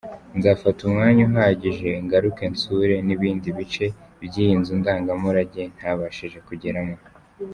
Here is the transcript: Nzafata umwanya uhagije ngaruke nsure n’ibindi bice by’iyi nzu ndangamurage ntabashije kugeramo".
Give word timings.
Nzafata 0.37 0.79
umwanya 0.89 1.21
uhagije 1.29 1.89
ngaruke 2.05 2.43
nsure 2.53 2.95
n’ibindi 3.07 3.47
bice 3.57 3.85
by’iyi 4.23 4.53
nzu 4.59 4.73
ndangamurage 4.81 5.63
ntabashije 5.75 6.37
kugeramo". 6.47 6.95